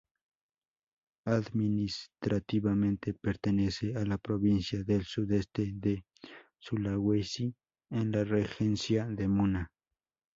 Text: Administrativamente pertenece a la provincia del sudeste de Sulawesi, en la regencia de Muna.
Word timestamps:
Administrativamente 1.27 3.13
pertenece 3.13 3.95
a 3.95 4.03
la 4.03 4.17
provincia 4.17 4.83
del 4.83 5.03
sudeste 5.05 5.73
de 5.75 6.05
Sulawesi, 6.57 7.53
en 7.91 8.11
la 8.11 8.23
regencia 8.23 9.05
de 9.05 9.27
Muna. 9.27 9.71